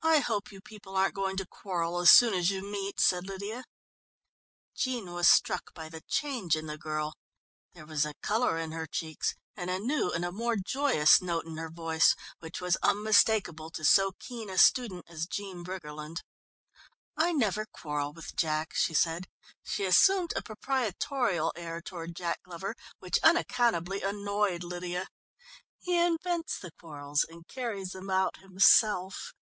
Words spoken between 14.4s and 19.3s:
a student as Jean Briggerland. "I never quarrel with Jack," she said.